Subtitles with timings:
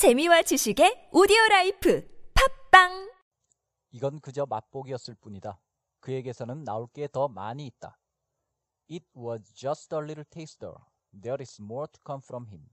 [0.00, 3.12] 재미와 지식의 오디오 라이프 팝빵
[3.90, 5.60] 이건 그저 맛보기였을 뿐이다.
[6.00, 7.98] 그에게서는 나올 게 더 많이 있다.
[8.88, 10.72] It was just a little taster.
[11.12, 12.70] There is more to come from him.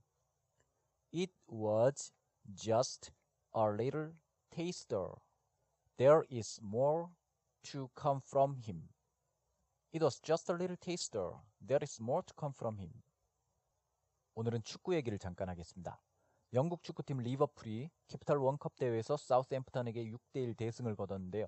[1.12, 2.14] It was
[2.56, 3.12] just
[3.54, 4.14] a little
[4.48, 5.12] taster.
[5.98, 7.10] There is more
[7.64, 8.88] to come from him.
[9.92, 11.36] It was just a little taster.
[11.60, 13.02] There is more to come from him.
[14.34, 16.00] 오늘은 축구 얘기를 잠깐 하겠습니다.
[16.54, 21.46] 영국 축구팀 리버풀이 캐피탈 원컵 대회에서 사우스앰프턴에게 6대1 대승을 거뒀는데요.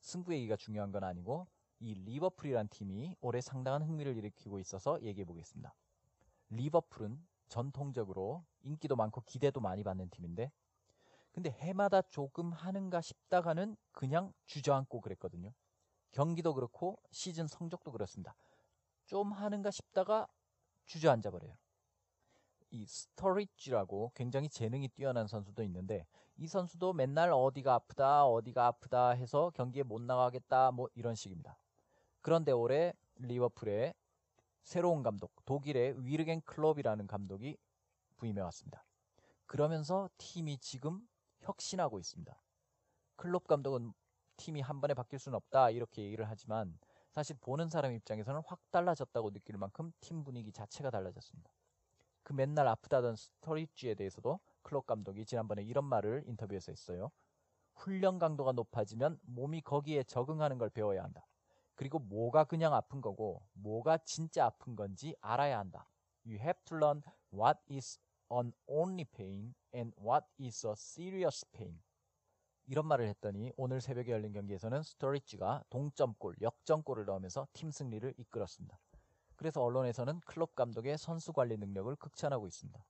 [0.00, 1.46] 승부 얘기가 중요한 건 아니고
[1.78, 5.72] 이 리버풀이란 팀이 올해 상당한 흥미를 일으키고 있어서 얘기해 보겠습니다.
[6.50, 10.50] 리버풀은 전통적으로 인기도 많고 기대도 많이 받는 팀인데
[11.30, 15.52] 근데 해마다 조금 하는가 싶다가는 그냥 주저앉고 그랬거든요.
[16.10, 18.34] 경기도 그렇고 시즌 성적도 그렇습니다.
[19.06, 20.26] 좀 하는가 싶다가
[20.86, 21.56] 주저앉아 버려요.
[22.70, 26.06] 이 스터리지라고 굉장히 재능이 뛰어난 선수도 있는데
[26.36, 31.58] 이 선수도 맨날 어디가 아프다 어디가 아프다 해서 경기에 못 나가겠다 뭐 이런 식입니다.
[32.20, 33.94] 그런데 올해 리버풀의
[34.62, 37.56] 새로운 감독 독일의 위르겐 클롭이라는 감독이
[38.16, 38.84] 부임해 왔습니다.
[39.46, 41.00] 그러면서 팀이 지금
[41.40, 42.40] 혁신하고 있습니다.
[43.16, 43.92] 클롭 감독은
[44.36, 46.78] 팀이 한 번에 바뀔 수는 없다 이렇게 얘기를 하지만
[47.10, 51.50] 사실 보는 사람 입장에서는 확 달라졌다고 느낄 만큼 팀 분위기 자체가 달라졌습니다.
[52.22, 57.10] 그 맨날 아프다던 스터리지에 대해서도 클롭 감독이 지난번에 이런 말을 인터뷰에서 했어요.
[57.74, 61.26] 훈련 강도가 높아지면 몸이 거기에 적응하는 걸 배워야 한다.
[61.74, 65.88] 그리고 뭐가 그냥 아픈 거고 뭐가 진짜 아픈 건지 알아야 한다.
[66.26, 67.98] You have to learn what is
[68.30, 71.80] an only pain and what is a serious pain.
[72.66, 78.78] 이런 말을 했더니 오늘 새벽에 열린 경기에서는 스토리지가 동점골, 역전골을 넣으면서 팀 승리를 이끌었습니다.
[79.40, 82.84] 그래서 언론에서는 클럽 감독의 선수 관리 능력을 극찬하고 있습니다.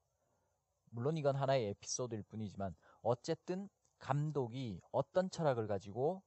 [0.90, 6.24] 물론 이건 하나의 에피소드일 뿐이지만 어쨌든 감독이 어떤 철학을 가지고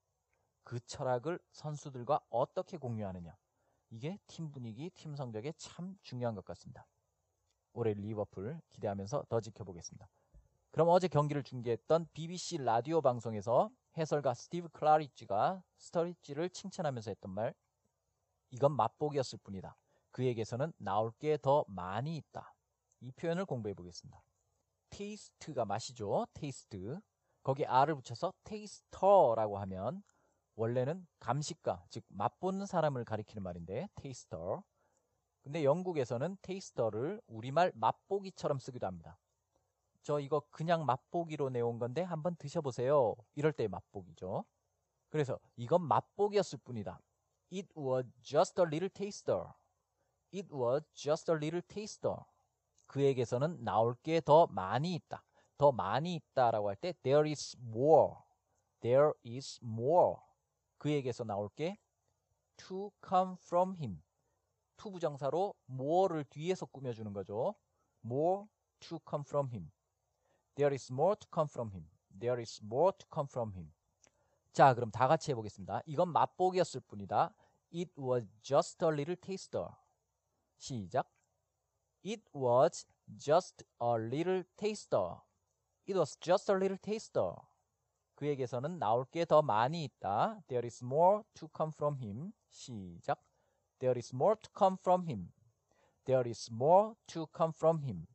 [0.64, 3.36] 그 철학을 선수들과 어떻게 공유하느냐.
[3.90, 6.88] 이게 팀 분위기, 팀 성적에 참 중요한 것 같습니다.
[7.74, 10.08] 올해 리버풀 기대하면서 더 지켜보겠습니다.
[10.72, 17.54] 그럼 어제 경기를 중계했던 BBC 라디오 방송에서 해설가 스티브 클라리지가 스터리지를 칭찬하면서 했던 말
[18.52, 19.76] 이건 맛보기였을 뿐이다.
[20.14, 22.56] 그에게서는 나올 게 더 많이 있다.
[23.02, 24.24] 이 표현을 공부해 보겠습니다.
[24.92, 26.28] taste가 맛이죠.
[26.34, 27.00] taste.
[27.44, 30.04] 거기에 R을 붙여서 taster라고 하면
[30.56, 34.64] 원래는 감식가, 즉 맛보는 사람을 가리키는 말인데 taster.
[35.42, 39.20] 근데 영국에서는 taster를 우리말 맛보기처럼 쓰기도 합니다.
[40.04, 43.16] 저 이거 그냥 맛보기로 내온 건데 한번 드셔보세요.
[43.36, 44.46] 이럴 때 맛보기죠.
[45.10, 47.00] 그래서 이건 맛보기였을 뿐이다.
[47.52, 49.44] It was just a little taster.
[50.34, 52.16] It was just a little taster.
[52.88, 55.24] 그에게서는 나올 게 더 많이 있다.
[55.58, 58.16] 더 많이 있다라고 할 때 there is more.
[58.82, 60.18] There is more.
[60.80, 61.78] 그에게서 나올 게
[62.58, 64.02] to come from him.
[64.78, 67.56] to 부정사로 more를 뒤에서 꾸며 주는 거죠.
[68.04, 68.46] more
[68.80, 69.72] to come from him.
[70.56, 71.88] There is more to come from him.
[72.20, 73.72] There is more to come from him.
[74.52, 75.82] 자, 그럼 다 같이 해 보겠습니다.
[75.86, 77.34] 이건 맛보기였을 뿐이다.
[77.74, 79.68] It was just a little taster.
[80.58, 81.08] 시작.
[82.04, 82.86] It was
[83.18, 85.22] just a little taster.
[85.86, 87.34] It was just a little taster.
[88.16, 90.42] 그에게서는 나올 게 더 많이 있다.
[90.48, 92.32] There is more to come from him.
[92.50, 93.24] 시작.
[93.80, 95.32] There is more to come from him.
[96.06, 98.06] There is more to come from him.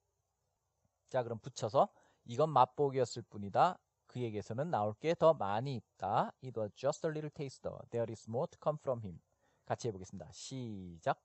[1.09, 1.89] 자, 그럼 붙여서
[2.27, 3.79] 이건 맛보기였을 뿐이다.
[4.07, 6.33] 그에게서는 나올 게 더 많이 있다.
[6.43, 7.77] It was just a little taster.
[7.91, 9.21] There is more to come from him.
[9.67, 10.31] 같이 해보겠습니다.
[10.33, 11.21] 시작.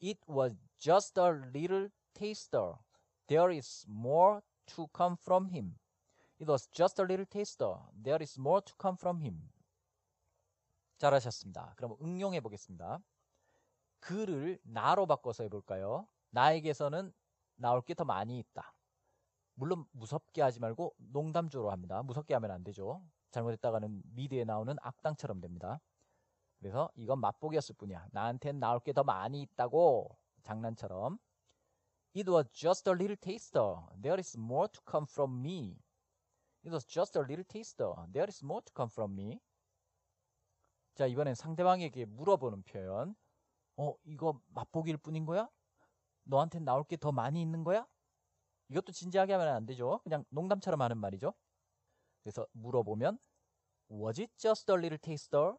[0.00, 2.74] It was just a little taster.
[3.28, 4.40] There is more
[4.74, 5.76] to come from him.
[6.38, 7.74] It was just a little taster.
[8.02, 9.50] There is more to come from him.
[10.98, 11.74] 잘하셨습니다.
[11.76, 13.00] 그럼 응용해 보겠습니다.
[14.00, 16.06] 그를 나로 바꿔서 해볼까요?
[16.30, 17.12] 나에게서는
[17.56, 18.72] 나올 게 더 많이 있다.
[19.54, 22.02] 물론 무섭게 하지 말고 농담조로 합니다.
[22.02, 23.02] 무섭게 하면 안 되죠.
[23.30, 25.80] 잘못했다가는 미드에 나오는 악당처럼 됩니다.
[26.60, 28.08] 그래서 이건 맛보기였을 뿐이야.
[28.12, 31.18] 나한텐 나올 게 더 많이 있다고 장난처럼.
[32.14, 33.76] It was just a little taster.
[34.02, 35.78] There is more to come from me.
[36.64, 37.92] It was just a little taster.
[38.12, 39.40] There is more to come from me.
[40.94, 43.14] 자, 이번엔 상대방에게 물어보는 표현.
[43.76, 45.48] 어, 이거 맛보기일 뿐인 거야?
[46.24, 47.86] 너한텐 나올 게 더 많이 있는 거야?
[48.68, 50.00] 이것도 진지하게 하면 안 되죠.
[50.02, 51.32] 그냥 농담처럼 하는 말이죠.
[52.22, 53.18] 그래서 물어보면
[53.90, 55.54] Was it just a little taster?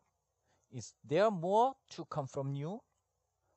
[0.71, 2.79] Is there more to come from you?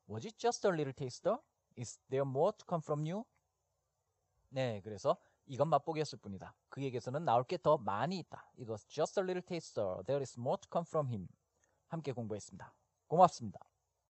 [0.06, 1.36] Was it just a little taster?
[1.76, 3.24] Is there more to come from you?
[4.50, 5.16] 네, 그래서
[5.46, 6.54] 이건 맛보기였을 뿐이다.
[6.68, 8.50] 그에게서는 나올 게 더 많이 있다.
[8.58, 10.02] It was just a little taster.
[10.06, 11.28] There is more to come from him.
[11.88, 12.74] 함께 공부했습니다.
[13.06, 13.60] 고맙습니다.